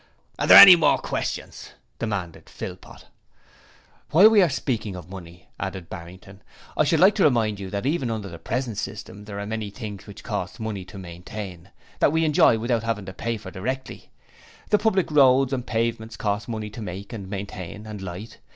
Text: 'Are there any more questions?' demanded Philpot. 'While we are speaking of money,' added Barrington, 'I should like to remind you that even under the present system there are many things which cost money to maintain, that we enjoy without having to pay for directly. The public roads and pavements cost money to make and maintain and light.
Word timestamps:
'Are 0.39 0.47
there 0.47 0.57
any 0.57 0.75
more 0.75 0.97
questions?' 0.97 1.73
demanded 1.99 2.49
Philpot. 2.49 3.05
'While 4.09 4.31
we 4.31 4.41
are 4.41 4.49
speaking 4.49 4.95
of 4.95 5.11
money,' 5.11 5.45
added 5.59 5.91
Barrington, 5.91 6.41
'I 6.75 6.85
should 6.85 6.99
like 6.99 7.13
to 7.13 7.23
remind 7.23 7.59
you 7.59 7.69
that 7.69 7.85
even 7.85 8.09
under 8.09 8.27
the 8.27 8.39
present 8.39 8.79
system 8.79 9.25
there 9.25 9.39
are 9.39 9.45
many 9.45 9.69
things 9.69 10.07
which 10.07 10.23
cost 10.23 10.59
money 10.59 10.85
to 10.85 10.97
maintain, 10.97 11.69
that 11.99 12.11
we 12.11 12.25
enjoy 12.25 12.57
without 12.57 12.81
having 12.81 13.05
to 13.05 13.13
pay 13.13 13.37
for 13.37 13.51
directly. 13.51 14.09
The 14.71 14.79
public 14.79 15.11
roads 15.11 15.53
and 15.53 15.67
pavements 15.67 16.17
cost 16.17 16.47
money 16.49 16.71
to 16.71 16.81
make 16.81 17.13
and 17.13 17.29
maintain 17.29 17.85
and 17.85 18.01
light. 18.01 18.39